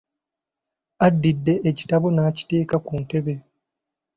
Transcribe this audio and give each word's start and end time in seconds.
Addidde 1.05 1.53
ekitabo 1.69 2.07
n’akiteeka 2.11 2.75
ku 2.85 2.93
ntebe. 3.01 3.33